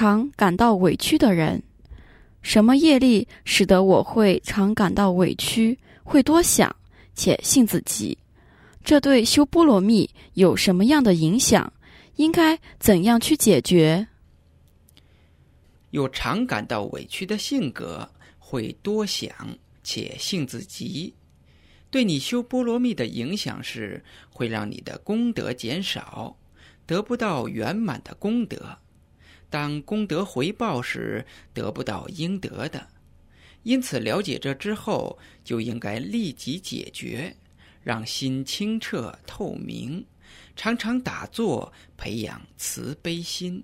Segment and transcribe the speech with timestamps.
[0.00, 1.62] 常感到委屈的人。
[2.40, 6.74] 什么业力使得我会常感到委屈，会多想，
[7.14, 8.16] 且性子急？
[8.82, 11.70] 这对修波罗蜜有什么样的影响？
[12.16, 14.06] 应该怎样去解决？
[15.90, 19.30] 有常感到委屈的性格，会多想，
[19.84, 21.12] 且性子急。
[21.90, 26.34] 对你修波罗蜜的影响是，会让你的功德减少，
[26.86, 28.78] 得不到圆满的功德。
[29.50, 32.86] 当功德回报时，得不到应得的。
[33.64, 37.36] 因此，了解这之后，就应该立即解决，
[37.82, 40.02] 让心清澈透明，
[40.56, 43.62] 常常打坐，培养慈悲心。